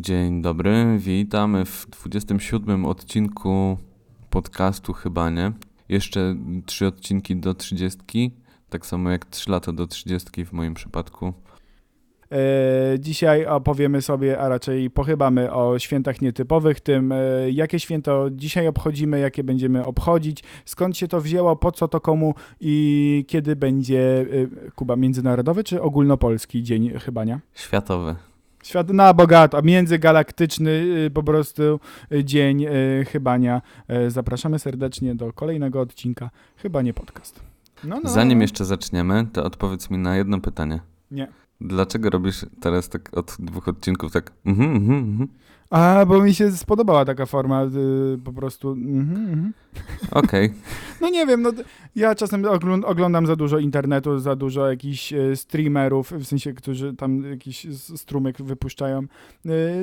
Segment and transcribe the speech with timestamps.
[0.00, 3.78] Dzień dobry, witamy w 27 odcinku
[4.30, 5.52] podcastu Chyba Nie.
[5.88, 6.36] Jeszcze
[6.66, 7.98] trzy odcinki do 30,
[8.68, 11.32] tak samo jak 3 lata do 30 w moim przypadku.
[12.32, 18.68] E, Dzisiaj opowiemy sobie, a raczej pochybamy o świętach nietypowych, tym e, jakie święto dzisiaj
[18.68, 24.26] obchodzimy, jakie będziemy obchodzić, skąd się to wzięło, po co to komu i kiedy będzie
[24.66, 27.40] e, Kuba międzynarodowy czy ogólnopolski dzień chybania?
[27.54, 28.27] Światowy.
[28.62, 31.80] Świat na bogato, międzygalaktyczny y, po prostu
[32.12, 33.62] y, dzień y, chybania.
[34.08, 37.40] Zapraszamy serdecznie do kolejnego odcinka Chyba nie podcast.
[37.84, 38.10] No, no.
[38.10, 40.80] Zanim jeszcze zaczniemy, to odpowiedz mi na jedno pytanie.
[41.10, 41.28] Nie.
[41.60, 45.28] Dlaczego robisz teraz tak od dwóch odcinków tak mhm, mhm, mhm?
[45.70, 48.70] A, bo mi się spodobała taka forma y, po prostu.
[48.72, 49.52] mhm, mhm.
[50.10, 50.52] Okej.
[51.00, 51.50] No nie wiem, no
[51.96, 56.94] ja czasem oglą- oglądam za dużo internetu, za dużo jakichś e, streamerów, w sensie, którzy
[56.94, 58.98] tam jakiś strumyk wypuszczają.
[58.98, 59.06] E,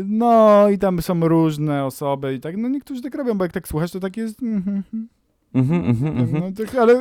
[0.05, 3.67] No i tam są różne osoby i tak, no niektórzy tak robią, bo jak tak
[3.67, 4.43] słuchasz, to tak jest.
[4.43, 5.07] mhm, mhm.
[5.53, 6.43] Mhm, mhm, mhm.
[6.43, 6.93] No, tak, ale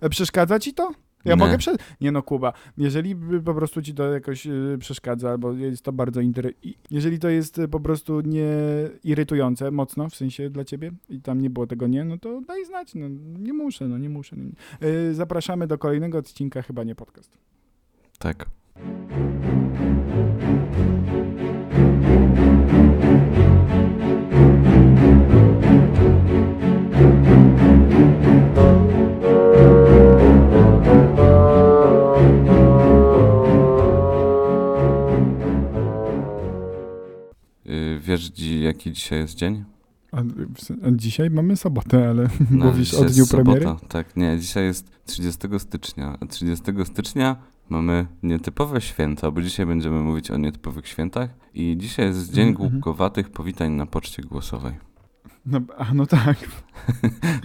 [0.00, 0.90] e, przeszkadza ci to?
[1.24, 1.76] Ja mogę prze...
[2.00, 6.20] Nie no, Kuba, jeżeli po prostu ci to jakoś y, przeszkadza, albo jest to bardzo
[6.20, 6.52] inter...
[6.90, 8.48] Jeżeli to jest y, po prostu nie
[9.04, 12.64] irytujące mocno, w sensie dla ciebie i tam nie było tego nie, no to daj
[12.64, 13.08] znać, no
[13.38, 14.36] nie muszę, no nie muszę.
[14.36, 14.50] No.
[14.88, 17.38] Y, zapraszamy do kolejnego odcinka, chyba nie podcast.
[18.18, 18.46] Tak.
[38.06, 39.64] Wiesz, jaki dzisiaj jest dzień?
[40.12, 40.16] A,
[40.86, 43.52] a dzisiaj mamy sobotę, ale No, mówisz o dniu sobota.
[43.60, 43.76] premiery?
[43.88, 46.16] Tak, nie, dzisiaj jest 30 stycznia.
[46.20, 47.36] A 30 stycznia
[47.68, 51.30] mamy nietypowe święta, bo dzisiaj będziemy mówić o nietypowych świętach.
[51.54, 52.70] I dzisiaj jest Dzień Mhm.
[52.70, 54.74] Głupkowatych Powitań na Poczcie Głosowej.
[55.46, 56.36] No, a, no tak.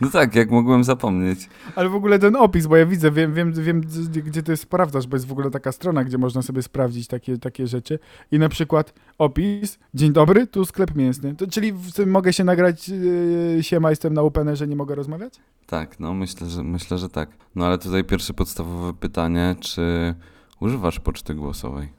[0.02, 1.50] No tak, jak mogłem zapomnieć.
[1.76, 3.82] Ale w ogóle ten opis, bo ja widzę, wiem, wiem, wiem
[4.26, 7.68] gdzie, to sprawdzasz, bo jest w ogóle taka strona, gdzie można sobie sprawdzić takie, takie
[7.68, 8.00] rzeczy.
[8.32, 11.36] I na przykład opis, dzień dobry, tu sklep mięsny.
[11.36, 11.74] To, czyli
[12.06, 14.22] mogę się nagrać, yy, siema, jestem na
[14.56, 15.34] że nie mogę rozmawiać?
[15.66, 17.30] Tak, no myślę, że myślę, że tak.
[17.56, 20.16] No ale tutaj pierwsze podstawowe pytanie, czy
[20.60, 21.99] używasz Poczty Głosowej?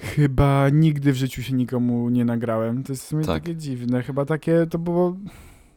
[0.00, 2.82] Chyba nigdy w życiu się nikomu nie nagrałem.
[2.82, 3.42] To jest w sumie Tak.
[3.42, 4.02] takie dziwne.
[4.02, 5.16] Chyba takie to było...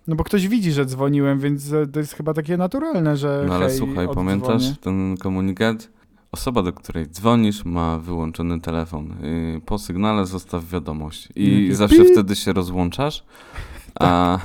[0.08, 3.56] No bo ktoś widzi, że dzwoniłem, więc e, to jest chyba takie naturalne, że No
[3.56, 4.28] ale hej, słuchaj, oddzwonię.
[4.28, 5.90] pamiętasz ten komunikat?
[6.32, 9.16] Osoba, do której dzwonisz, ma wyłączony telefon.
[9.22, 11.30] Yy, po sygnale zostaw wiadomość.
[11.36, 13.24] I zawsze wtedy się rozłączasz.
[14.00, 14.40] A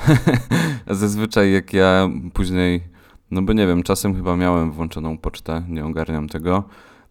[0.86, 2.80] a zazwyczaj jak ja później,
[3.30, 6.64] no bo nie wiem, czasem chyba miałem włączoną pocztę, nie ogarniam tego.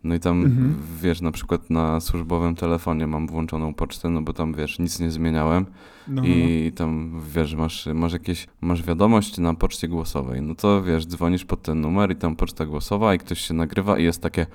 [0.03, 0.75] No i tam, Mhm.
[1.01, 5.11] wiesz, na przykład na służbowym telefonie mam włączoną pocztę, no bo tam, wiesz, nic nie
[5.11, 5.65] zmieniałem.
[6.07, 6.27] No, no.
[6.27, 10.41] I tam wiesz, masz, masz jakieś, masz wiadomość na poczcie głosowej.
[10.41, 13.99] No to wiesz, dzwonisz pod ten numer i tam poczta głosowa i ktoś się nagrywa
[13.99, 14.45] i jest takie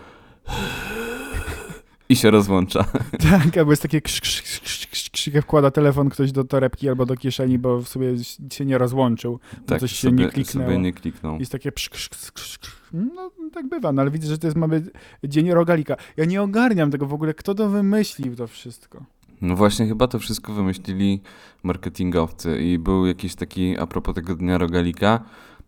[2.08, 2.84] i się rozłącza.
[3.30, 7.06] Tak, albo jest takie krz, krz, krz, krz, krz, wkłada telefon ktoś do torebki albo
[7.06, 8.14] do kieszeni, bo w sobie
[8.52, 9.40] się nie rozłączył.
[9.66, 10.68] Tak, coś się sobie, nie kliknęło.
[10.68, 11.38] sobie nie kliknął.
[11.38, 12.58] Jest takie krz, krz, krz.
[12.92, 14.82] No tak bywa, no ale widzę, że to jest mamy
[15.24, 15.96] dzień rogalika.
[16.16, 19.04] Ja nie ogarniam tego w ogóle, kto to wymyślił to wszystko.
[19.40, 21.20] No właśnie, chyba to wszystko wymyślili
[21.62, 25.24] marketingowcy i był jakiś taki, a propos tego dnia rogalika,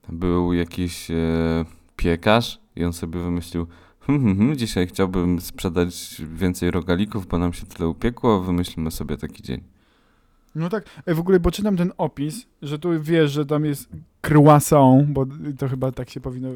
[0.09, 1.15] był jakiś e,
[1.97, 3.67] piekarz i on sobie wymyślił
[4.01, 9.17] "Hmm, hmm, hmm, dzisiaj chciałbym sprzedać więcej rogalików, bo nam się tyle upiekło, wymyślimy sobie
[9.17, 9.61] taki dzień.
[10.55, 13.89] No tak, w ogóle bo czytam ten opis, że tu wiesz, że tam jest
[14.29, 15.27] croissant, bo
[15.59, 16.49] to chyba tak się powinno,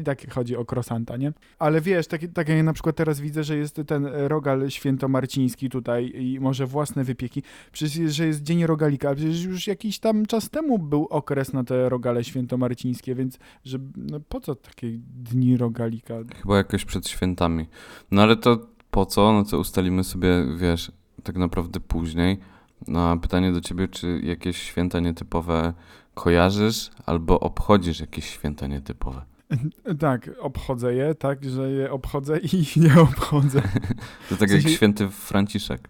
[0.00, 1.32] i tak chodzi o croissanta, nie?
[1.58, 6.12] Ale wiesz, tak, tak jak na przykład teraz widzę, że jest ten rogal świętomarciński tutaj
[6.14, 7.42] i może własne wypieki,
[7.72, 11.88] przecież że jest dzień rogalika, przecież już jakiś tam czas temu był okres na te
[11.88, 14.88] rogale świętomarcińskie, więc że, no po co takie
[15.24, 16.14] dni rogalika?
[16.42, 17.66] Chyba jakoś przed świętami.
[18.10, 19.32] No ale to po co?
[19.32, 20.92] No to ustalimy sobie, wiesz,
[21.22, 22.38] tak naprawdę później.
[22.88, 25.72] No a pytanie do ciebie, czy jakieś święta nietypowe
[26.14, 29.22] kojarzysz albo obchodzisz jakieś święta nietypowe?
[29.98, 33.62] Tak, obchodzę je, tak, że je obchodzę i nie obchodzę.
[34.28, 35.88] To tak W sensie- jak święty Franciszek.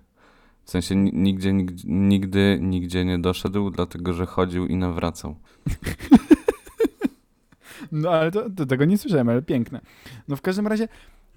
[0.65, 5.37] W sensie ni- nigdzie, nigdzie, nigdy, nigdzie nie doszedł, dlatego że chodził i nawracał.
[7.93, 9.81] No ale to, to tego nie słyszałem, ale piękne.
[10.29, 10.89] No w każdym razie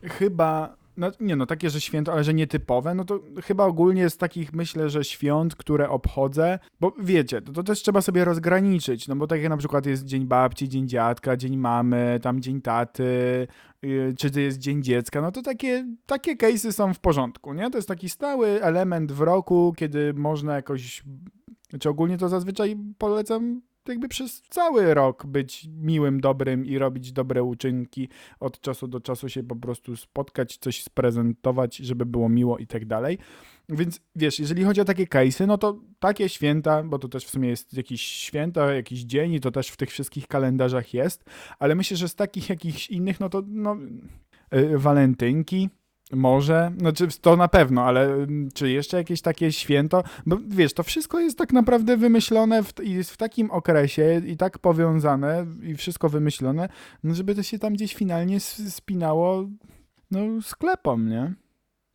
[0.04, 4.18] chyba No nie no, takie, że święto, ale że nietypowe, no to chyba ogólnie z
[4.18, 9.16] takich myślę, że świąt, które obchodzę, bo wiecie, to, to też trzeba sobie rozgraniczyć, no
[9.16, 13.48] bo tak jak na przykład jest Dzień Babci, Dzień Dziadka, Dzień Mamy, tam Dzień Taty,
[13.82, 17.72] yy, czy to jest Dzień Dziecka, no to takie, takie case'y są w porządku, nie?
[17.72, 21.04] To jest taki stały element w roku, kiedy można jakoś,
[21.70, 27.44] znaczy ogólnie to zazwyczaj polecam jakby przez cały rok być miłym, dobrym i robić dobre
[27.44, 28.10] uczynki,
[28.40, 32.86] od czasu do czasu się po prostu spotkać, coś sprezentować, żeby było miło i tak
[32.86, 33.18] dalej.
[33.70, 37.30] Więc wiesz, jeżeli chodzi o takie case'y, no to takie święta, bo to też w
[37.30, 41.24] sumie jest jakiś święto, jakiś dzień i to też w tych wszystkich kalendarzach jest,
[41.60, 43.78] ale myślę, że z takich jakichś innych, no to no,
[44.52, 45.70] yy, walentynki,
[46.12, 50.04] może, znaczy to na pewno, ale mm, czy jeszcze jakieś takie święto?
[50.26, 54.60] Bo wiesz, to wszystko jest tak naprawdę wymyślone w, jest w takim okresie i tak
[54.60, 56.70] powiązane i wszystko wymyślone,
[57.04, 58.40] no żeby to się tam gdzieś finalnie
[58.70, 59.50] spinało
[60.12, 61.34] no sklepom, nie?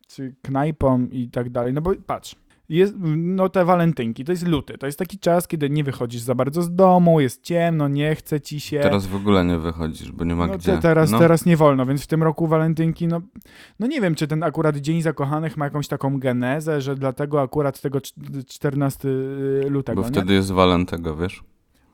[0.07, 1.73] Czy knajpom i tak dalej.
[1.73, 2.35] No bo patrz,
[2.69, 6.35] jest, no te walentynki, to jest luty, to jest taki czas, kiedy nie wychodzisz za
[6.35, 8.79] bardzo z domu, jest ciemno, nie chce ci się.
[8.79, 10.71] Teraz w ogóle nie wychodzisz, bo nie ma No gdzie.
[10.71, 11.19] te, teraz, no.
[11.19, 13.21] teraz nie wolno, więc w tym roku walentynki, no,
[13.79, 17.81] no nie wiem, czy ten akurat Dzień Zakochanych ma jakąś taką genezę, że dlatego akurat
[17.81, 19.09] tego cz- 14
[19.69, 20.13] lutego, Bo nie?
[20.13, 21.43] wtedy jest walentego, wiesz?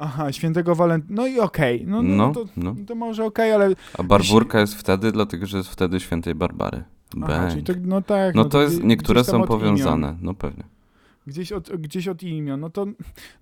[0.03, 2.75] Aha, świętego Walentyna, no i okej, no, no, No, to, no.
[2.87, 3.69] to może okej, ale...
[3.97, 6.83] A barburka jest wtedy, dlatego że jest wtedy świętej Barbary.
[7.23, 8.35] Aha, czyli to, no tak.
[8.35, 10.63] No to jest, niektóre są powiązane, no pewnie.
[10.63, 10.69] Imion,
[11.27, 12.85] gdzieś, od, gdzieś od imion, no to,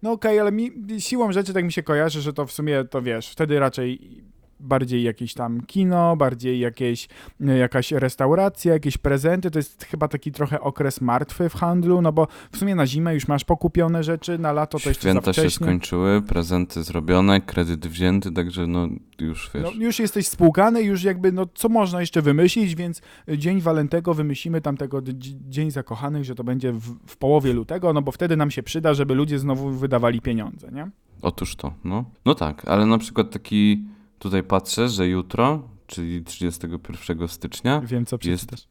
[0.01, 3.01] no okej, ale mi siłą rzeczy tak mi się kojarzy, że to w sumie, to
[3.01, 4.21] wiesz, wtedy raczej
[4.59, 7.07] bardziej jakieś tam kino, bardziej jakieś,
[7.47, 12.11] e, jakaś restauracja, jakieś prezenty, to jest chyba taki trochę okres martwy w handlu, no
[12.11, 15.49] bo w sumie na zimę już masz pokupione rzeczy, na lato to jeszcze Święta się
[15.49, 18.87] skończyły, prezenty zrobione, kredyt wzięty, także no
[19.19, 19.63] już wiesz.
[19.63, 23.01] No, już jesteś spłukany, już jakby, no co można jeszcze wymyślić, więc
[23.37, 27.93] Dzień Walentego wymyślimy tamtego d- dzi- Dzień Zakochanych, że to będzie w, w połowie lutego,
[27.93, 30.89] no bo wtedy nam się przyda, żeby ludzie znowu wydawali pieniądze, nie?
[31.21, 32.05] Otóż to, no.
[32.25, 33.85] No tak, ale na przykład taki,
[34.19, 38.67] tutaj patrzę, że jutro, czyli 31 stycznia, Wiem, co Jest- przeczytasz.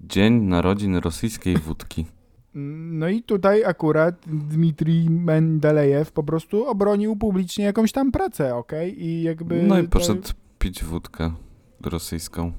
[0.00, 2.06] dzień narodzin rosyjskiej wódki.
[2.54, 9.04] No i tutaj akurat Dmitrij Mendelejew po prostu obronił publicznie jakąś tam pracę, okej?
[9.04, 9.62] I jakby...
[9.62, 10.28] No i poszedł
[10.58, 11.32] pić wódkę
[11.80, 12.52] rosyjską.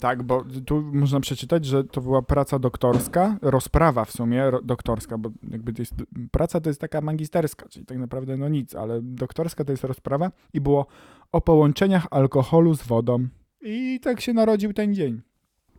[0.00, 5.30] Tak, bo tu można przeczytać, że to była praca doktorska, rozprawa w sumie doktorska, bo
[5.50, 5.94] jakby to jest,
[6.30, 10.30] praca to jest taka magisterska, czyli tak naprawdę no nic, ale doktorska to jest rozprawa
[10.52, 10.86] i było
[11.32, 13.28] o połączeniach alkoholu z wodą.
[13.62, 15.22] I tak się narodził ten dzień.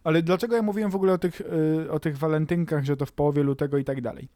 [0.04, 1.42] Ale dlaczego ja mówiłem w ogóle o tych,
[1.86, 4.28] y, o tych walentynkach, że to w połowie lutego i tak dalej?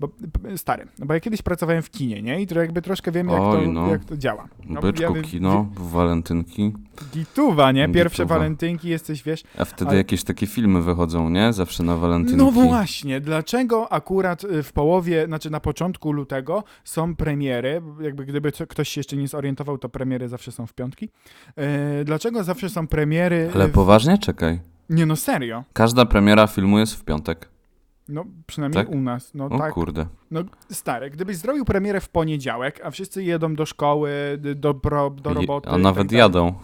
[0.00, 0.08] Bo
[0.56, 2.40] stary, no bo ja kiedyś pracowałem w kinie, nie?
[2.42, 3.90] I to jakby troszkę wiem, jak, Oj, to, no.
[3.90, 4.48] jak to działa.
[4.66, 6.72] No, Byczku, ja kino, walentynki.
[7.14, 7.88] Gituwa, nie?
[7.88, 8.34] Pierwsze Gituwa.
[8.38, 11.52] walentynki jesteś, wiesz, A wtedy Ale- jakieś takie filmy wychodzą, nie?
[11.52, 12.36] Zawsze na walentynki.
[12.44, 18.52] No właśnie, dlaczego akurat y, w połowie, znaczy na początku lutego są premiery, jakby gdyby
[18.52, 21.08] ktoś się jeszcze nie zorientował, to premiery zawsze są w piątki.
[21.56, 23.50] E, dlaczego zawsze są premiery...
[23.54, 24.18] Ale w- poważnie?
[24.18, 24.60] Czekaj.
[24.90, 25.64] Nie no, serio.
[25.72, 27.48] Każda premiera filmu jest w piątek.
[28.08, 28.94] No przynajmniej Tak?
[28.94, 29.72] u nas, no O tak.
[29.74, 30.06] kurde.
[30.30, 30.40] No
[30.70, 35.68] stary, gdybyś zrobił premierę w poniedziałek, a wszyscy jedą do szkoły, do, do Je- roboty...
[35.68, 36.54] A nawet tak jadą.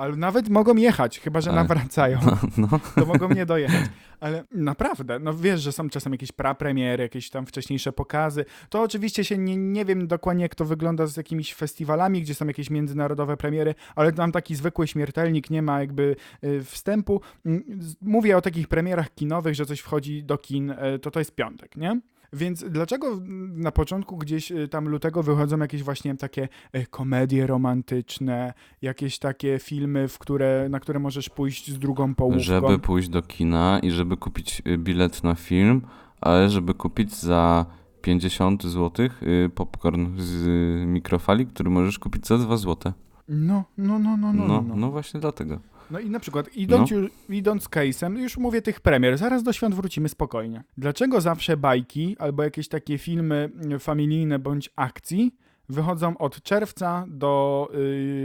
[0.00, 2.18] Ale nawet mogą jechać, chyba że Ale- nawracają.
[2.56, 2.68] No.
[2.94, 3.84] to mogą nie dojechać.
[4.20, 8.44] Ale naprawdę, no wiesz, że są czasem jakieś prapremiery, jakieś tam wcześniejsze pokazy.
[8.68, 12.46] To oczywiście się nie, nie wiem dokładnie, jak to wygląda z jakimiś festiwalami, gdzie są
[12.46, 17.20] jakieś międzynarodowe premiery, ale tam taki zwykły śmiertelnik nie ma jakby y, wstępu.
[17.46, 17.62] Mm,
[18.02, 21.76] Mówię o takich premierach kinowych, że coś wchodzi do kin, y, to to jest piątek,
[21.76, 22.00] nie?
[22.32, 27.46] Więc dlaczego mm, na początku gdzieś y, tam lutego wychodzą jakieś właśnie takie y, komedie
[27.46, 32.40] romantyczne, jakieś takie filmy, w które, na które możesz pójść z drugą połówką?
[32.42, 35.82] Żeby pójść do kina i żeby kupić y, bilet na film,
[36.20, 37.66] ale żeby kupić za
[38.02, 39.08] 50 zł
[39.54, 42.92] popcorn z y, mikrofali, który możesz kupić za 2 zł.
[43.28, 44.46] No, no, no, no, no.
[44.46, 45.58] No, no, no właśnie dlatego.
[45.90, 46.96] No i na przykład idąc, No.
[46.96, 50.64] już, idąc case'em, już mówię tych premier, zaraz do świąt wrócimy spokojnie.
[50.78, 55.34] Dlaczego zawsze bajki albo jakieś takie filmy mm, familijne bądź akcji
[55.68, 57.68] wychodzą od czerwca do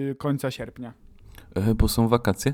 [0.07, 0.93] yy, końca sierpnia?
[1.55, 2.53] E, bo są wakacje?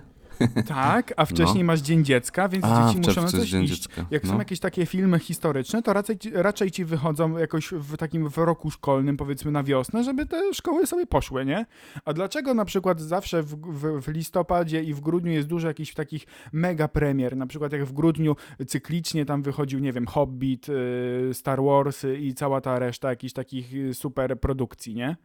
[0.68, 2.78] Tak, a wcześniej masz Dzień Dziecka, więc No.
[2.78, 3.74] A, dzieci muszą na coś iść.
[3.74, 4.06] Dziecka.
[4.12, 4.40] Jak są no.
[4.40, 8.72] jakieś takie filmy historyczne, to raczej, ci- raczej ci wychodzą jakoś w takim w roku
[8.72, 11.66] szkolnym, powiedzmy na wiosnę, żeby te szkoły sobie poszły, nie?
[12.06, 15.94] A dlaczego na przykład zawsze w, w, w listopadzie i w grudniu jest dużo jakichś
[15.94, 18.36] takich mega premier, na przykład jak w grudniu
[18.68, 23.74] cyklicznie tam wychodził, nie wiem, Hobbit, y, Star Wars i cała ta reszta jakichś takich
[23.74, 25.16] y, super produkcji, nie?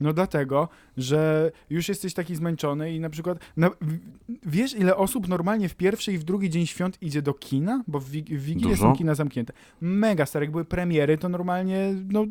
[0.00, 3.70] No dlatego, że już jesteś taki zmęczony i na przykład, na,
[4.46, 7.82] wiesz ile osób normalnie w pierwszy i w drugi dzień świąt idzie do kina?
[7.86, 8.82] Bo w, Wig- w Wigilię Dużo?
[8.82, 9.52] są kina zamknięte.
[9.80, 12.24] Mega stare, jak były premiery, to normalnie, no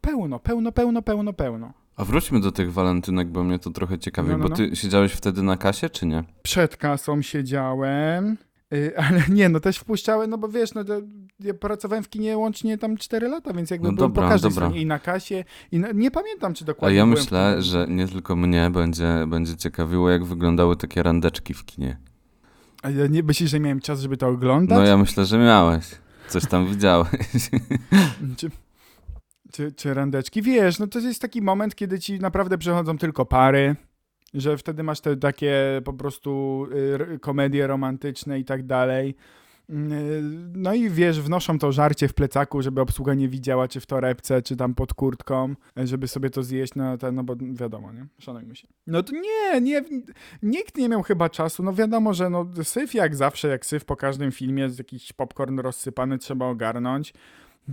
[0.00, 1.72] pełno, pełno, pełno, pełno, pełno.
[1.96, 4.56] A wróćmy do tych walentynek, bo mnie to trochę ciekawi, No, no, bo no.
[4.56, 6.24] ty siedziałeś wtedy na kasie, czy nie?
[6.42, 8.36] Przed kasą siedziałem,
[9.08, 10.84] ale nie, no też wpuszczałem, no bo wiesz, no
[11.40, 14.50] ja pracowałem w kinie łącznie tam 4 lata, więc jakby No byłem dobra, po każdej
[14.50, 14.66] dobra.
[14.66, 17.62] stronie i na kasie i na, nie pamiętam, czy A dokładnie ja byłem w myślę,
[17.62, 21.96] że nie tylko mnie będzie, będzie ciekawiło, jak wyglądały takie randeczki w kinie.
[22.82, 24.78] A ja nie myślisz, że miałem czas, żeby to oglądać?
[24.78, 25.84] No ja myślę, że miałeś.
[26.28, 27.10] Coś tam widziałeś.
[28.36, 28.50] Czy,
[29.52, 30.42] czy, czy randeczki?
[30.42, 33.76] Wiesz, no to jest taki moment, kiedy ci naprawdę przechodzą tylko pary,
[34.34, 36.66] że wtedy masz te takie po prostu
[37.14, 39.14] y, komedie romantyczne i tak dalej.
[39.70, 39.74] Y,
[40.54, 44.42] No i wiesz, wnoszą to żarcie w plecaku, żeby obsługa nie widziała, czy w torebce,
[44.42, 48.06] czy tam pod kurtką, żeby sobie to zjeść, no, ten, no bo wiadomo, nie?
[48.18, 48.68] Szanujmy się.
[48.86, 49.82] No to nie, nie,
[50.42, 53.96] nikt nie miał chyba czasu, no wiadomo, że no syf jak zawsze, jak syf po
[53.96, 57.12] każdym filmie, jakiś popcorn rozsypany, trzeba ogarnąć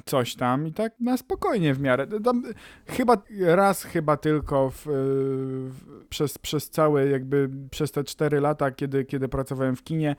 [0.06, 2.08] coś tam i tak na spokojnie w miarę.
[2.24, 2.44] Tam,
[2.88, 9.06] chyba raz chyba tylko w, w, przez, przez całe jakby przez te cztery lata, kiedy,
[9.06, 10.16] kiedy pracowałem w kinie,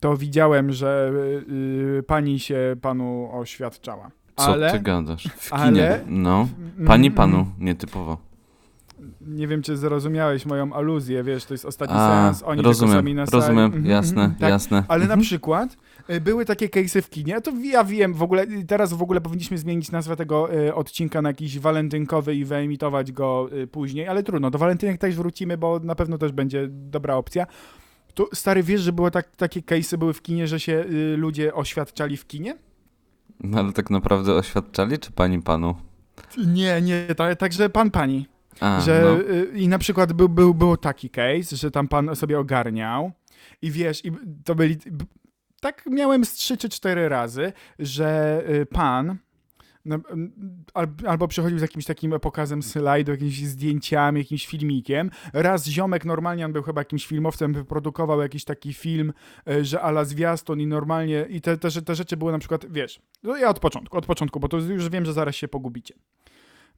[0.00, 1.12] to widziałem, że
[1.98, 4.10] y, pani się panu oświadczała.
[4.36, 5.24] Co ale, ty gadasz?
[5.36, 5.60] W kinie.
[5.62, 6.48] ale- No.
[6.76, 8.18] Mm, Pani mm, panu, nietypowo.
[9.20, 12.94] Nie wiem, czy zrozumiałeś moją aluzję, wiesz, to jest ostatni A, seans, oni tylko rozumiem,
[12.94, 13.40] sami na sali.
[13.42, 14.50] rozumiem, Mhm, jasne, mhm, tak.
[14.50, 14.84] jasne.
[14.88, 15.20] Ale na Mhm.
[15.20, 15.76] przykład
[16.10, 19.58] y, były takie case'y w kinie, to ja wiem, w ogóle teraz w ogóle powinniśmy
[19.58, 24.50] zmienić nazwę tego y, odcinka na jakiś walentynkowy i wyemitować go y, później, ale trudno,
[24.50, 27.46] do walentynek też wrócimy, bo na pewno też będzie dobra opcja.
[28.14, 31.54] Tu, stary, wiesz, że było tak, takie case'y były w kinie, że się y, ludzie
[31.54, 32.56] oświadczali w kinie?
[33.40, 35.74] No ale tak naprawdę oświadczali, czy pani panu?
[36.46, 38.26] Nie, nie, ta, także pan, pani.
[38.60, 39.34] A, że no.
[39.34, 43.12] y, i na przykład był, był, był taki case, że tam pan sobie ogarniał
[43.62, 44.12] i wiesz, i
[44.44, 44.76] to byli
[45.60, 49.18] tak miałem z trzy czy cztery razy, że y, pan
[49.86, 49.98] no,
[50.74, 55.10] al, albo przychodził z jakimś takim pokazem slajdu, jakimiś zdjęciami, jakimś filmikiem.
[55.32, 59.12] Raz ziomek, normalnie on był chyba jakimś filmowcem, wyprodukował jakiś taki film,
[59.50, 63.00] y, że ala zwiastun i normalnie, i te, te, te rzeczy były na przykład, wiesz,
[63.22, 65.94] no ja od początku, od początku, bo to już wiem, że zaraz się pogubicie.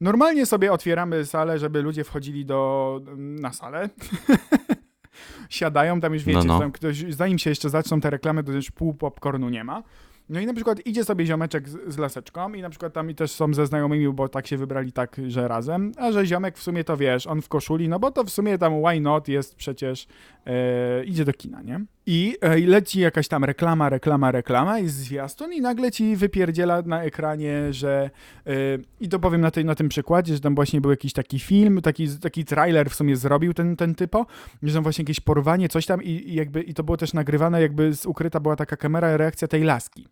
[0.01, 3.89] Normalnie sobie otwieramy salę, żeby ludzie wchodzili do, na salę.
[5.49, 6.61] Siadają, tam już wiecie, No, no.
[6.61, 9.83] Tam ktoś, zanim się jeszcze zaczną te reklamy, to już pół popcornu nie ma.
[10.29, 13.15] No i na przykład idzie sobie ziomeczek z, z laseczką i na przykład tam i
[13.15, 16.63] też są ze znajomymi, bo tak się wybrali tak, że razem, a że ziomek w
[16.63, 19.55] sumie to wiesz, on w koszuli, no bo to w sumie tam why not jest
[19.55, 20.07] przecież,
[20.47, 21.85] e, idzie do kina, nie?
[22.11, 27.03] I e, leci jakaś tam reklama, reklama, reklama, jest zwiastun i nagle ci wypierdziela na
[27.03, 28.11] ekranie, że
[28.47, 28.53] e,
[29.01, 31.83] i to powiem na, tej, na tym przykładzie, że tam właśnie był jakiś taki film,
[31.83, 34.27] taki, taki trailer w sumie zrobił ten, ten typo,
[34.63, 37.63] że tam właśnie jakieś porwanie, coś tam i, i jakby i to było też nagrywane,
[37.63, 40.07] jakby ukryta była taka kamera, reakcja tej laski.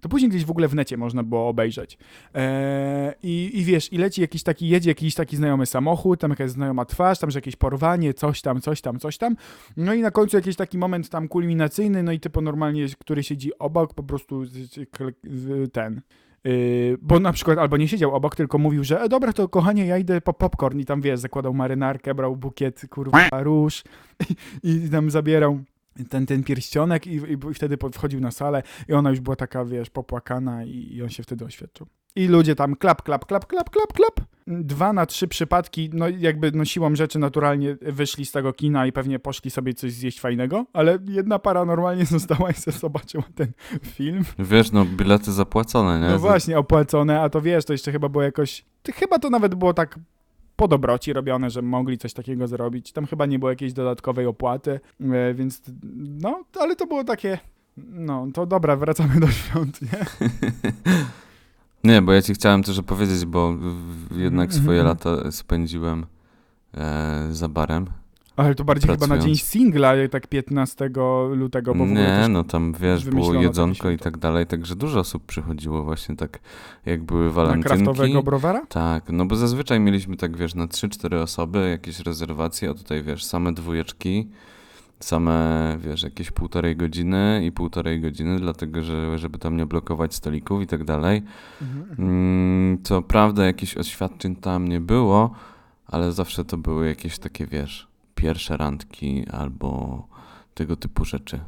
[0.00, 1.98] To później gdzieś w ogóle w necie można było obejrzeć.
[2.34, 6.50] Eee, i, I wiesz, i leci jakiś taki, jedzie jakiś taki znajomy samochód, tam jakaś
[6.50, 9.36] znajoma twarz, tam że jakieś porwanie, coś tam, coś tam, coś tam.
[9.76, 13.58] No i na końcu jakiś taki moment tam kulminacyjny, no i typo normalnie, który siedzi
[13.58, 14.42] obok, po prostu
[15.72, 16.00] ten.
[16.44, 19.86] Yy, bo na przykład albo nie siedział obok, tylko mówił, że e, dobra, to kochanie,
[19.86, 23.84] ja idę po popcorn i tam wiesz, zakładał marynarkę, brał bukiet, kurwa, róż
[24.62, 25.58] i, i tam zabierał
[26.04, 29.90] ten, ten pierścionek i, i, wtedy wchodził na salę i ona już była taka, wiesz,
[29.90, 31.86] popłakana i, i on się wtedy oświadczył.
[32.16, 34.20] I ludzie tam klap, klap, klap, klap, klap, klap.
[34.46, 38.92] Dwa na trzy przypadki, no jakby no siłą rzeczy naturalnie wyszli z tego kina i
[38.92, 43.52] pewnie poszli sobie coś zjeść fajnego, ale jedna para normalnie została i sobie zobaczyła ten
[43.84, 44.24] film.
[44.38, 46.12] Wiesz, no bilety zapłacone, nie?
[46.12, 48.64] No właśnie, opłacone, a to wiesz, to jeszcze chyba było jakoś,
[48.94, 49.98] chyba to nawet było tak
[50.60, 52.92] po dobroci robione, że mogli coś takiego zrobić.
[52.92, 55.62] Tam chyba nie było jakiejś dodatkowej opłaty, e, więc
[56.22, 57.38] no, ale to było takie,
[57.76, 59.98] no to dobra, wracamy do świąt, nie?
[61.84, 63.56] Nie, bo ja ci chciałem też opowiedzieć, bo
[64.10, 66.06] jednak Mhm, swoje lata spędziłem
[66.74, 67.86] e, za barem.
[68.40, 69.24] Ale to bardziej chyba na Pracując.
[69.38, 70.90] dzień singla, tak 15
[71.32, 75.26] lutego, bo Nie, no tam wiesz, było takie jedzonko i tak dalej, także dużo osób
[75.26, 76.38] przychodziło właśnie tak,
[76.86, 77.68] jak były na walentynki.
[77.68, 78.66] kraftowego browara?
[78.66, 83.24] Tak, no bo zazwyczaj mieliśmy tak, wiesz, na 3-4 osoby jakieś rezerwacje, a tutaj, wiesz,
[83.24, 84.28] same dwójeczki,
[85.00, 90.62] same, wiesz, jakieś półtorej godziny i półtorej godziny, dlatego, że żeby tam nie blokować stolików
[90.62, 91.22] i tak dalej.
[91.62, 91.86] Mhm.
[91.98, 95.30] Mm, co prawda jakichś oświadczeń tam nie było,
[95.86, 97.89] ale zawsze to były jakieś takie, wiesz,
[98.20, 100.06] pierwsze randki albo
[100.54, 101.40] tego typu rzeczy.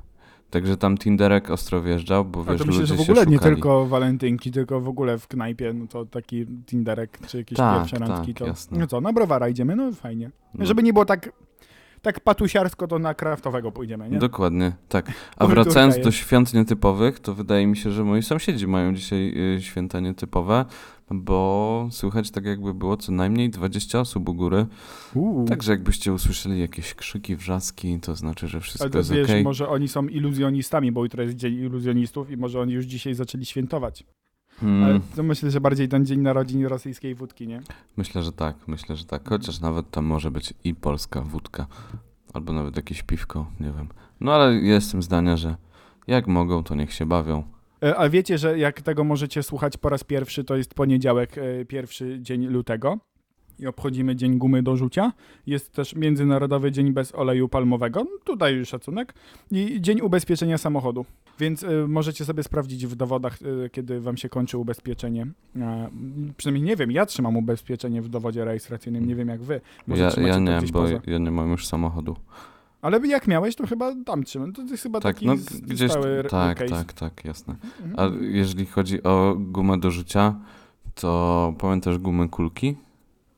[0.51, 3.87] Także tam Tinderek ostro wjeżdżał, bo wiesz, to myślę, ludzie że w ogóle nie tylko
[3.87, 8.35] walentynki, tylko w ogóle w knajpie, no to taki Tinderek czy jakieś Tak, pierwsze randki,
[8.35, 8.79] tak, to jasne.
[8.79, 10.31] no co, na browara idziemy, no fajnie.
[10.55, 11.33] No, Żeby nie było tak,
[12.03, 14.19] tak patusiarsko, to na kraftowego pójdziemy, nie?
[14.19, 15.13] Dokładnie, tak.
[15.37, 19.63] A wracając do świąt nietypowych, to wydaje mi się, że moi sąsiedzi mają dzisiaj y,
[19.63, 20.65] święta nietypowe,
[21.15, 24.67] bo słychać tak jakby było co najmniej 20 osób u góry.
[25.15, 25.45] Uuu.
[25.45, 29.45] Także jakbyście usłyszeli jakieś krzyki, wrzaski, to znaczy, że wszystko Ale to jest wiesz, okej.
[29.45, 33.45] może oni są iluzjonistami, bo jutro jest dzień iluzjonistów i może oni już dzisiaj zaczęli
[33.47, 34.05] świętować.
[34.61, 37.61] Hmm, Ale to myślę, że bardziej ten dzień narodzin rosyjskiej wódki, nie?
[37.97, 39.29] Myślę, że tak, myślę, że tak.
[39.29, 41.67] Chociaż nawet tam może być i polska wódka,
[42.35, 43.89] albo nawet jakieś piwko, nie wiem.
[44.21, 45.57] No ale jestem zdania, że
[46.07, 47.43] jak mogą, to niech się bawią.
[47.83, 51.65] E, A wiecie, że jak tego możecie słuchać po raz pierwszy, to jest poniedziałek, e,
[51.65, 52.99] pierwszy dzień lutego
[53.59, 55.13] i obchodzimy Dzień Gumy do Rzucia.
[55.47, 59.15] Jest też Międzynarodowy Dzień Bez Oleju Palmowego, no, tutaj już szacunek,
[59.51, 61.05] i Dzień Ubezpieczenia Samochodu.
[61.39, 65.27] Więc e, możecie sobie sprawdzić w dowodach, e, kiedy wam się kończy ubezpieczenie.
[65.57, 65.89] E,
[66.37, 69.61] przynajmniej nie wiem, ja trzymam ubezpieczenie w dowodzie rejestracyjnym, nie wiem jak wy.
[69.87, 71.01] Może Ja, ja nie, bo poza.
[71.07, 72.17] ja nie mam już samochodu.
[72.83, 74.53] Ale jak miałeś, to chyba tam trzymam.
[74.53, 75.91] To jest chyba Tak, taki no gdzieś.
[75.91, 76.71] stały Tak, case.
[76.75, 77.57] tak, tak, jasne.
[77.85, 77.95] Mhm.
[78.21, 80.35] A jeżeli chodzi o gumę do rzucia,
[80.95, 82.77] to pamiętasz gumę kulki?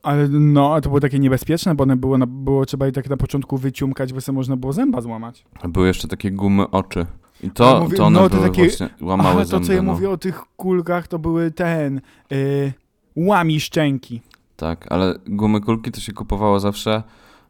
[0.02, 3.10] Ale no, a to było takie niebezpieczne, bo one było, na, było trzeba je tak
[3.10, 5.44] na początku wyciumkać, bo sobie można było zęba złamać.
[5.62, 7.06] A Były jeszcze takie gumy oczy.
[7.42, 9.66] I to, mówię- to one no, to były takie- właśnie, łamały Ale to, zęby.
[9.66, 9.92] co ja no.
[9.92, 12.00] mówię o tych kulkach, to były ten,
[12.32, 12.72] y,
[13.16, 14.20] łami szczęki.
[14.56, 17.02] Tak, ale gumy kulki to się kupowało zawsze,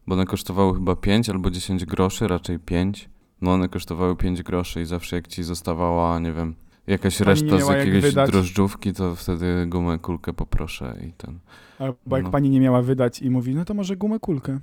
[0.06, 3.08] bo one kosztowały chyba 5 albo 10 groszy, raczej 5.
[3.40, 6.54] No one kosztowały 5 groszy i zawsze jak ci zostawała, nie wiem,
[6.86, 8.30] jakaś Pani reszta z jak jakiegoś wydać.
[8.30, 11.38] drożdżówki, to wtedy gumę kulkę poproszę i ten.
[11.78, 12.30] Albo jak No.
[12.30, 14.58] pani nie miała wydać i mówi, no to może gumę kulkę.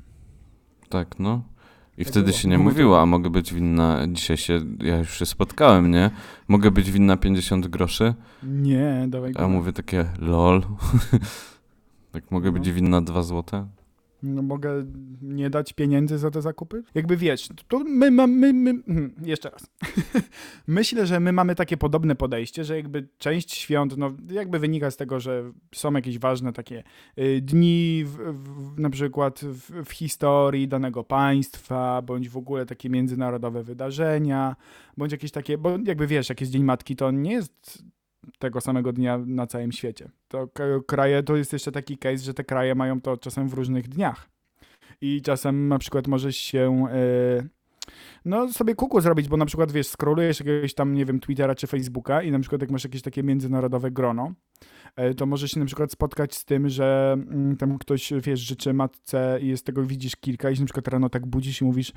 [0.89, 1.41] Tak, no.
[1.97, 2.37] I Tak wtedy było.
[2.37, 6.09] się nie Gumy mówiło, a mogę być winna, dzisiaj się, ja już się spotkałem, nie?
[6.47, 9.47] Mogę być winna 50 groszy, Nie, dawaj a gumę.
[9.47, 10.61] mówię takie lol.
[12.11, 12.59] tak mogę No.
[12.59, 13.67] być winna 2 złote?
[14.23, 14.85] No mogę
[15.21, 16.83] nie dać pieniędzy za te zakupy?
[16.95, 19.67] Jakby wiesz, to my mamy, my, my, hmm, jeszcze raz.
[20.67, 24.97] Myślę, że my mamy takie podobne podejście, że jakby część świąt, no jakby wynika z
[24.97, 26.83] tego, że są jakieś ważne takie
[27.17, 32.89] y, dni, w, w, na przykład w, w historii danego państwa, bądź w ogóle takie
[32.89, 34.55] międzynarodowe wydarzenia,
[34.97, 37.83] bądź jakieś takie, bo jakby wiesz, jak jest Dzień Matki, to nie jest
[38.39, 40.09] tego samego dnia na całym świecie.
[40.27, 40.47] To
[40.87, 44.29] kraje, to jest jeszcze taki case, że te kraje mają to czasem w różnych dniach.
[45.01, 47.61] I czasem na przykład możesz się e,
[48.25, 51.67] no sobie kuku zrobić, bo na przykład wiesz, scrollujesz jakiegoś tam, nie wiem, Twittera czy
[51.67, 54.33] Facebooka i na przykład jak masz jakieś takie międzynarodowe grono,
[54.95, 58.73] e, to możesz się na przykład spotkać z tym, że mm, tam ktoś, wiesz, życzy
[58.73, 61.91] matce i z tego widzisz kilka i się na przykład rano tak budzisz i mówisz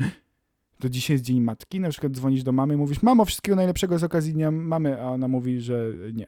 [0.79, 4.05] to dzisiaj jest Dzień Matki, na przykład dzwonisz do mamy, mówisz, mamo, wszystkiego najlepszego z
[4.05, 6.27] okazji Dnia Mamy, a ona mówi, że nie.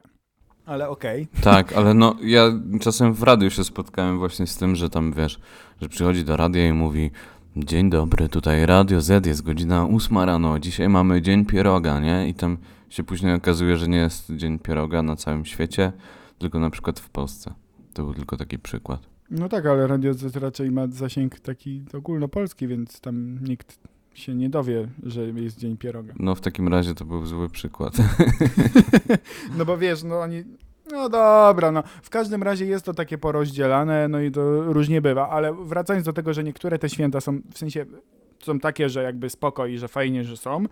[0.67, 1.29] Ale okej.
[1.43, 5.41] Tak, ale no ja czasem w radiu się spotkałem właśnie z tym, że tam wiesz,
[5.83, 7.11] że przychodzi do radia i mówi
[7.57, 12.29] Dzień dobry, tutaj Radio Z, jest godzina ósma rano, dzisiaj mamy Dzień Pieroga, nie?
[12.29, 15.93] I tam się później okazuje, że nie jest Dzień Pieroga na całym świecie,
[16.39, 17.55] tylko na przykład w Polsce.
[17.95, 19.07] To był tylko taki przykład.
[19.31, 23.79] No tak, ale Radio Z raczej ma zasięg taki ogólnopolski, więc tam nikt
[24.19, 26.15] się nie dowie, że jest Dzień Pieroga.
[26.19, 27.95] No w takim razie to był zły przykład.
[29.59, 30.45] No bo wiesz, no oni...
[30.93, 35.29] No dobra, no w każdym razie jest to takie porozdzielane, no i to różnie bywa,
[35.29, 37.87] ale wracając do tego, że niektóre te święta są, w sensie
[38.43, 40.65] są takie, że jakby spoko i że fajnie, że są,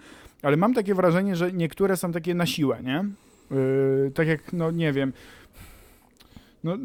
[0.42, 3.04] ale mam takie wrażenie, że niektóre są takie na siłę, nie?
[3.50, 5.12] Yy, tak jak, no nie wiem,
[6.64, 6.76] no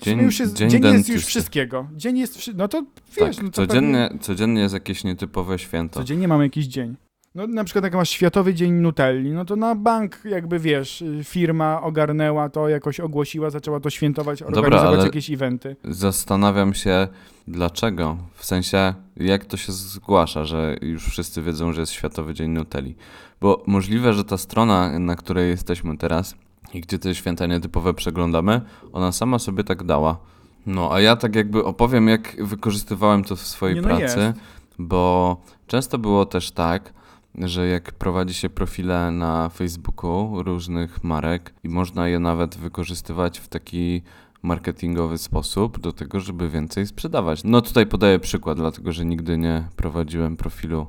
[0.00, 1.86] dzień, już jest, dzień, dzień jest już wszystkiego.
[1.96, 2.82] Dzień jest, wszy- no to
[3.16, 6.00] wiesz, tak, no to codziennie, codziennie jest jakieś nietypowe święto.
[6.00, 6.96] Codziennie mamy jakiś dzień.
[7.34, 11.82] No na przykład jak masz Światowy Dzień Nutelli, no to na bank jakby wiesz, firma
[11.82, 15.76] ogarnęła to, jakoś ogłosiła, zaczęła to świętować, Dobra, organizować ale- jakieś eventy.
[15.84, 17.08] Zastanawiam się,
[17.48, 18.16] dlaczego.
[18.34, 22.94] W sensie, jak to się zgłasza, że już wszyscy wiedzą, że jest Światowy Dzień Nutelli.
[23.40, 26.34] Bo możliwe, że ta strona, na której jesteśmy teraz
[26.74, 28.60] i gdzie te święta nietypowe przeglądamy,
[28.92, 30.18] ona sama sobie tak dała.
[30.66, 34.34] No, a ja tak jakby opowiem, jak wykorzystywałem to w swojej Nie, no pracy,
[34.78, 36.92] bo często było też tak,
[37.34, 43.48] że jak prowadzi się profile na Facebooku różnych marek i można je nawet wykorzystywać w
[43.48, 44.02] taki
[44.42, 47.40] marketingowy sposób do tego, żeby więcej sprzedawać.
[47.44, 50.86] No tutaj podaję przykład, dlatego że nigdy nie prowadziłem profilu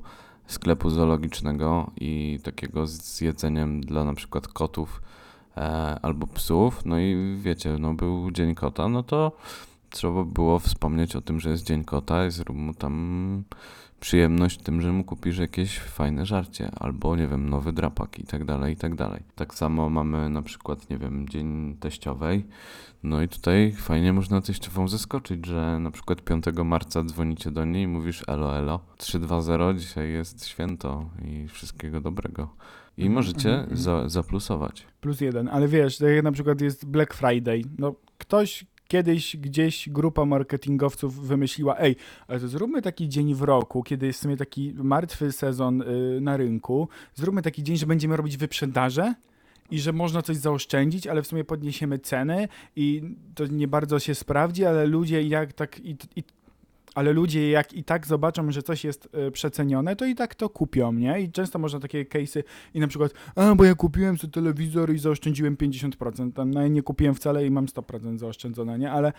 [0.47, 5.01] sklepu zoologicznego i takiego z jedzeniem dla na przykład kotów
[6.01, 6.85] albo psów.
[6.85, 9.31] No i wiecie, no był Dzień Kota, no to
[9.89, 13.43] trzeba było wspomnieć o tym, że jest Dzień Kota i zrób mu tam
[13.99, 18.45] przyjemność tym, że mu kupisz jakieś fajne żarcie, albo nie wiem, nowy drapak i tak
[18.45, 19.23] dalej, i tak dalej.
[19.35, 22.45] Tak samo mamy na przykład, nie wiem, dzień teściowej,
[23.03, 27.83] no i tutaj fajnie można teściową zaskoczyć, że na przykład 5 marca dzwonicie do niej
[27.83, 32.49] i mówisz elo, elo, 320, dzisiaj jest święto i wszystkiego dobrego.
[33.05, 33.77] I możecie mhm, mhm.
[33.77, 34.87] za, zaplusować.
[35.01, 39.89] Plus jeden, ale wiesz, tak jak na przykład jest Black Friday, no ktoś kiedyś gdzieś
[39.89, 41.95] grupa marketingowców wymyśliła, ej,
[42.27, 46.21] ale to zróbmy taki dzień w roku, kiedy jest w sumie taki martwy sezon y,
[46.21, 49.13] na rynku, zróbmy taki dzień, że będziemy robić wyprzedaże
[49.71, 54.15] i że można coś zaoszczędzić, ale w sumie podniesiemy ceny i to nie bardzo się
[54.15, 56.23] sprawdzi, ale ludzie jak tak i, i
[56.99, 60.49] ale ludzie jak i tak zobaczą, że coś jest y, przecenione, to i tak to
[60.49, 61.21] kupią, nie?
[61.21, 64.99] I często można takie case'y i na przykład, a bo ja kupiłem sobie telewizor i
[64.99, 68.91] zaoszczędziłem 50%, tam, no ja nie kupiłem wcale i mam 100% zaoszczędzone, nie?
[68.91, 69.13] Ale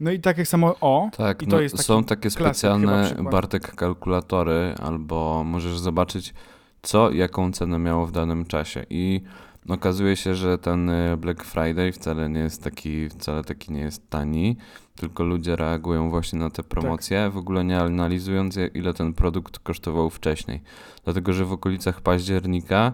[0.00, 3.14] no i tak jak samo o, Tak, I to no, jest są takie specjalne.
[3.30, 6.34] Bartek kalkulatory, albo możesz zobaczyć,
[6.82, 8.86] co, jaką cenę miało w danym czasie.
[8.90, 9.20] I
[9.68, 14.10] okazuje się, że ten y, Black Friday wcale nie jest taki, wcale taki nie jest
[14.10, 14.56] tani,
[14.96, 16.66] tylko ludzie reagują właśnie na te Tak.
[16.66, 20.60] promocje, w ogóle nie analizując, ile ten produkt kosztował wcześniej.
[21.04, 22.92] Dlatego, że w okolicach października,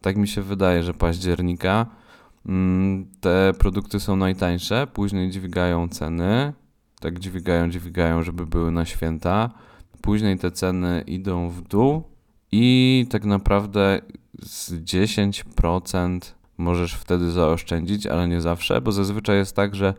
[0.00, 1.86] tak mi się wydaje, że października,
[2.46, 6.52] mm, te produkty są najtańsze, później dźwigają ceny,
[7.00, 9.50] tak dźwigają, dźwigają, żeby były na święta.
[10.02, 12.02] Później te ceny idą w dół
[12.52, 14.00] i tak naprawdę
[14.42, 16.18] z 10%
[16.58, 19.94] możesz wtedy zaoszczędzić, ale nie zawsze, bo zazwyczaj jest tak, że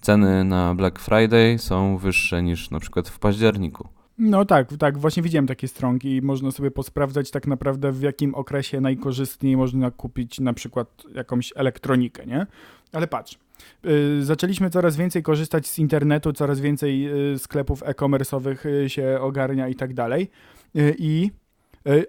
[0.00, 3.88] ceny na Black Friday są wyższe niż na przykład w październiku.
[4.18, 8.34] no tak, tak, właśnie widziałem takie stronki i można sobie posprawdzać tak naprawdę w jakim
[8.34, 12.46] okresie najkorzystniej można kupić na przykład jakąś elektronikę, nie?
[12.92, 13.38] Ale patrz,
[13.86, 19.68] y, zaczęliśmy coraz więcej korzystać z internetu, coraz więcej y, sklepów e-commerce'owych y, się ogarnia
[19.68, 20.30] i tak dalej
[20.98, 21.30] i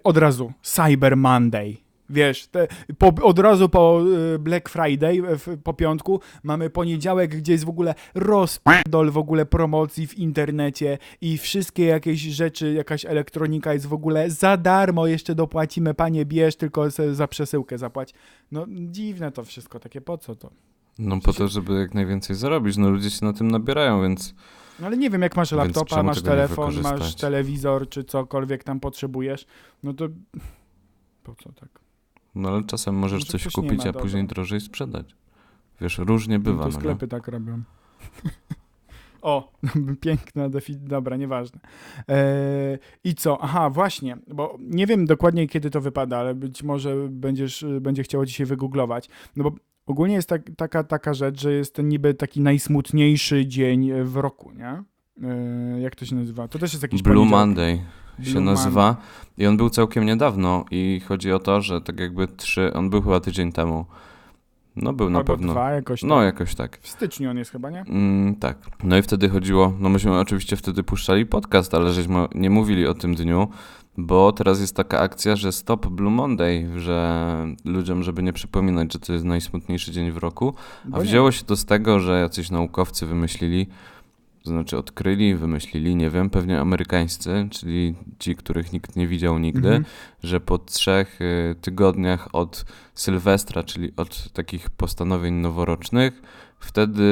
[0.04, 1.84] od razu Cyber Monday.
[2.10, 4.02] Wiesz, te, po, od razu po
[4.34, 9.46] y, Black Friday, w, po piątku, mamy poniedziałek, gdzie jest w ogóle rozpierdol w ogóle
[9.46, 15.34] promocji w internecie i wszystkie jakieś rzeczy, jakaś elektronika jest w ogóle za darmo, jeszcze
[15.34, 18.14] dopłacimy, panie bierz, tylko za przesyłkę zapłać.
[18.52, 20.50] No dziwne to wszystko, takie po co to?
[20.98, 22.76] No po to, żeby jak najwięcej zarobić.
[22.76, 24.34] No ludzie się na tym nabierają, więc
[24.82, 29.46] ale nie wiem, jak masz laptopa, masz telefon, masz telewizor, czy cokolwiek tam potrzebujesz,
[29.82, 30.08] no to
[31.22, 31.84] po co tak?
[32.34, 34.02] no ale czasem możesz Może coś kupić, a dobra.
[34.02, 35.16] później drożej sprzedać.
[35.80, 36.56] Wiesz, różnie bywa.
[36.60, 37.62] no No, to sklepy tak robią.
[39.22, 39.52] o,
[40.00, 41.60] piękna definicja, dobra, nieważne.
[42.08, 43.38] Eee, I co?
[43.42, 48.26] Aha, właśnie, bo nie wiem dokładnie kiedy to wypada, ale być może będziesz, będzie chciało
[48.26, 49.52] ci się wygooglować, no bo
[49.86, 54.52] ogólnie jest tak, taka, taka rzecz, że jest ten niby taki najsmutniejszy dzień w roku,
[54.52, 54.82] nie?
[55.22, 56.48] Eee, jak to się nazywa?
[56.48, 57.46] To też jest jakiś Blue poniedziałek.
[57.46, 57.80] Monday
[58.22, 58.96] się Blue nazywa
[59.38, 63.02] i on był całkiem niedawno i chodzi o to, że tak jakby trzy, on był
[63.02, 63.86] chyba tydzień temu.
[64.76, 65.52] No był na Albo pewno.
[65.52, 66.24] dwa jakoś No tak.
[66.24, 66.78] jakoś tak.
[66.80, 67.80] W styczniu on jest chyba, nie?
[67.80, 68.58] Mm, tak.
[68.84, 72.94] No i wtedy chodziło, no myśmy oczywiście wtedy puszczali podcast, ale żeśmy nie mówili o
[72.94, 73.48] tym dniu,
[73.98, 77.24] bo teraz jest taka akcja, że Stop Blue Monday, że
[77.64, 80.54] ludziom, żeby nie przypominać, że to jest najsmutniejszy dzień w roku,
[80.92, 83.66] a wzięło się to z tego, że jacyś naukowcy wymyślili,
[84.44, 89.68] to znaczy odkryli, wymyślili, nie wiem, pewnie amerykańscy, czyli ci, których nikt nie widział nigdy,
[89.68, 89.84] Mhm.
[90.22, 96.22] że po trzech y, tygodniach od Sylwestra, czyli od takich postanowień noworocznych,
[96.58, 97.04] wtedy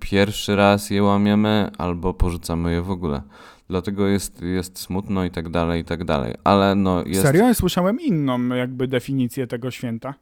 [0.00, 3.22] pierwszy raz je łamiemy albo porzucamy je w ogóle.
[3.68, 6.34] Dlatego jest, jest smutno i tak dalej, i tak dalej.
[6.44, 7.22] Ale no jest...
[7.22, 7.44] Serio?
[7.48, 10.14] Ja słyszałem inną jakby definicję tego święta.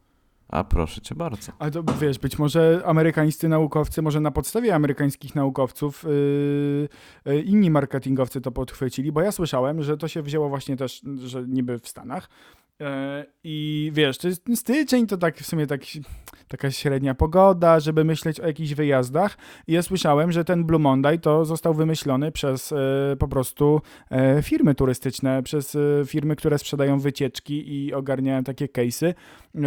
[0.53, 1.53] A proszę cię bardzo.
[1.59, 6.89] Ale to wiesz, być może amerykańscy naukowcy, może na podstawie amerykańskich naukowców yy,
[7.25, 11.45] yy, inni marketingowcy to podchwycili, bo ja słyszałem, że to się wzięło właśnie też, że
[11.49, 12.29] niby w Stanach.
[12.81, 12.87] Yy,
[13.45, 15.81] I wiesz, to jest styczeń, to tak w sumie tak,
[16.53, 19.39] taka średnia pogoda, żeby myśleć o jakichś wyjazdach.
[19.67, 22.77] I ja słyszałem, że ten Blue Monday to został wymyślony przez e,
[23.19, 29.15] po prostu e, firmy turystyczne, przez e, firmy, które sprzedają wycieczki i ogarniają takie case'y,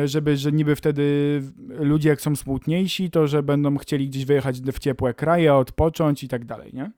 [0.05, 1.41] żeby, że niby wtedy
[1.79, 6.27] ludzie jak są smutniejsi, to że będą chcieli gdzieś wyjechać w ciepłe kraje, odpocząć i
[6.27, 6.91] tak dalej, nie?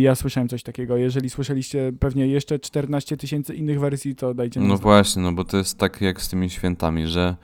[0.00, 0.96] Ja słyszałem coś takiego.
[0.96, 4.82] Jeżeli słyszeliście pewnie jeszcze 14 tysięcy innych wersji, to dajcie nam No znać.
[4.82, 7.36] właśnie, no bo to jest tak jak z tymi świętami, że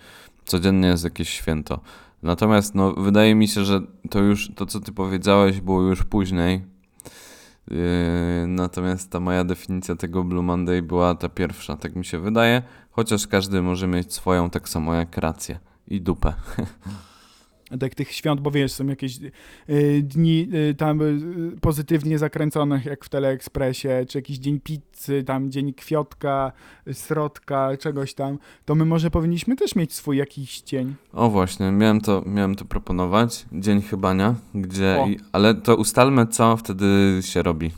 [0.51, 1.81] codziennie jest jakieś święto.
[2.23, 6.65] Natomiast no, wydaje mi się, że to już, to co ty powiedziałeś było już później.
[7.71, 7.77] Yy,
[8.47, 12.63] natomiast ta moja definicja tego Blue Monday była ta pierwsza, tak mi się wydaje.
[12.91, 15.59] Chociaż każdy może mieć swoją tak samo jak rację
[15.89, 16.33] i dupę.
[17.79, 19.19] tak tych świąt, bo wiesz, są jakieś
[19.71, 25.51] y, dni y, tam y, pozytywnie zakręconych, jak w Teleekspresie, czy jakiś dzień pizzy, tam
[25.51, 26.53] dzień kwiotka,
[26.89, 30.95] y, srodka, czegoś tam, to my może powinniśmy też mieć swój jakiś dzień.
[31.13, 33.47] O właśnie, miałem to, miałem to proponować.
[33.53, 35.05] Dzień chybania, gdzie.
[35.09, 37.71] I, ale to ustalmy, co wtedy się robi.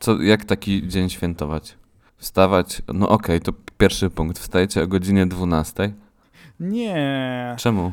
[0.00, 1.76] Co, jak taki dzień świętować?
[2.16, 2.82] Wstawać.
[2.94, 4.38] No okej, to pierwszy punkt.
[4.38, 5.92] Wstajecie o godzinie 12.
[6.60, 7.56] Nie.
[7.58, 7.92] Czemu?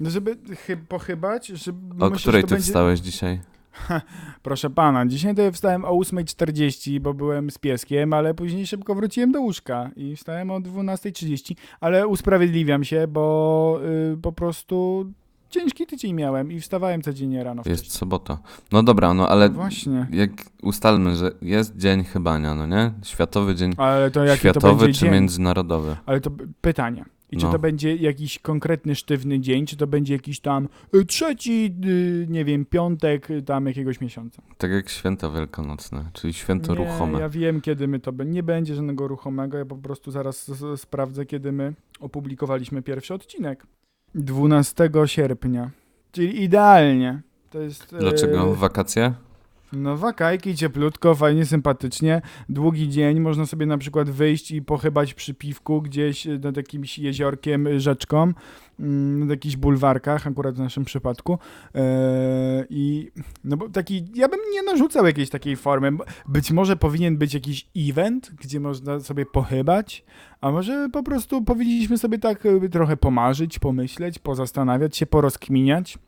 [0.00, 0.36] No żeby
[0.66, 1.74] chy- pochybać, że O
[2.10, 2.66] myślę, której to ty będzie...
[2.66, 3.40] wstałeś dzisiaj?
[4.42, 8.94] Proszę pana, dzisiaj to ja wstałem o 8.40, bo byłem z pieskiem, ale później szybko
[8.94, 13.80] wróciłem do łóżka i wstałem o 12.30, ale usprawiedliwiam się, bo
[14.14, 15.06] y, po prostu
[15.50, 17.98] ciężki tydzień miałem i wstawałem codziennie rano Jest wcześniej.
[17.98, 18.38] sobota.
[18.72, 20.06] No dobra, no ale Właśnie.
[20.10, 20.30] jak
[20.62, 22.92] ustalmy, że jest dzień chybania, no nie?
[23.02, 23.74] Światowy dzień.
[23.76, 25.12] Ale to jaki to Światowy będzie czy dzień?
[25.14, 25.96] międzynarodowy?
[26.06, 27.04] Ale to pytanie.
[27.32, 27.52] I czy No.
[27.52, 32.44] to będzie jakiś konkretny, sztywny dzień, czy to będzie jakiś tam y, trzeci, y, nie
[32.44, 34.42] wiem, piątek y, tam jakiegoś miesiąca?
[34.58, 37.20] Tak jak święta wielkanocne, czyli święto nie, ruchome.
[37.20, 38.32] ja wiem, kiedy my to będzie.
[38.34, 43.66] Nie będzie żadnego ruchomego, ja po prostu zaraz sprawdzę, kiedy my opublikowaliśmy pierwszy odcinek.
[44.14, 45.70] 12 sierpnia.
[46.12, 47.22] Czyli idealnie.
[47.50, 47.96] To jest...
[47.98, 48.54] Dlaczego?
[48.54, 49.14] Wakacje?
[49.72, 52.22] No wakajki, cieplutko, fajnie, sympatycznie.
[52.48, 57.80] Długi dzień, można sobie na przykład wyjść i pochybać przy piwku gdzieś nad jakimś jeziorkiem,
[57.80, 58.32] rzeczką,
[58.80, 61.38] mm, nad jakichś bulwarkach, akurat w naszym przypadku.
[61.74, 63.10] E, I
[63.44, 65.92] no bo taki, ja bym nie narzucał jakiejś takiej formy.
[66.28, 70.04] Być może powinien być jakiś event, gdzie można sobie pochybać,
[70.40, 75.98] a może po prostu powinniśmy sobie tak e, trochę pomarzyć, pomyśleć, pozastanawiać się, porozkminiać.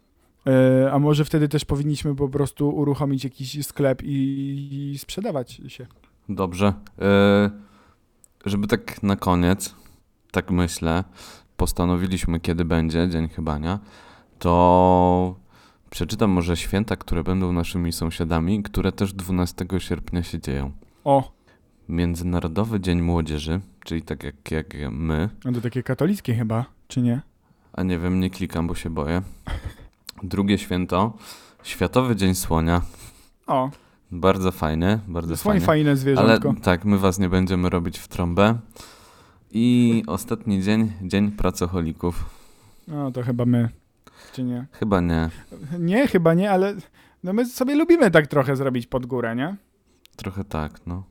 [0.47, 5.87] E, A może wtedy też powinniśmy po prostu uruchomić jakiś sklep i, i sprzedawać się.
[6.29, 6.73] Dobrze.
[7.01, 7.51] E,
[8.47, 9.75] żeby tak na koniec,
[10.31, 11.05] tak myślę,
[11.57, 13.79] postanowiliśmy, kiedy będzie Dzień Chybania,
[14.39, 15.35] to
[15.91, 20.71] przeczytam może święta, które będą naszymi sąsiadami, które też 12 sierpnia się dzieją.
[21.05, 21.33] O,
[21.89, 27.21] Międzynarodowy Dzień Młodzieży, czyli tak jak, jak my, no to takie katolickie chyba, czy nie?
[27.73, 29.23] a nie wiem, nie klikam, bo się boję.
[30.23, 31.13] Drugie święto,
[31.63, 32.83] Światowy Dzień Słonia.
[33.47, 33.71] O,
[34.11, 35.67] Bardzo fajny, bardzo słoń fajny.
[35.67, 36.55] fajne Ale zwierzątko.
[36.63, 38.59] tak, my was nie będziemy robić w trąbę.
[39.51, 42.25] I ostatni dzień, dzień pracocholików.
[42.89, 43.69] No to chyba my,
[44.33, 44.67] czy nie?
[44.73, 45.31] Chyba nie.
[45.79, 46.75] Nie, chyba nie, ale
[47.25, 49.57] no my sobie lubimy tak trochę zrobić pod górę, nie?
[50.17, 51.03] Trochę tak, no.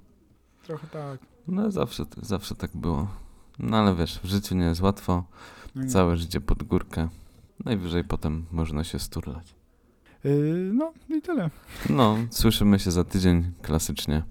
[0.64, 1.20] Trochę tak.
[1.48, 3.08] No zawsze, zawsze tak było.
[3.60, 5.24] No ale wiesz, w życiu nie jest łatwo.
[5.76, 5.90] No, nie.
[5.90, 7.08] Całe życie pod górkę.
[7.66, 9.56] Najwyżej potem można się sturlać.
[10.24, 11.50] Yy, no i tyle.
[11.90, 14.24] No, słyszymy się za tydzień klasycznie.